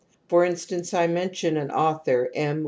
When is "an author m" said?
1.57-2.59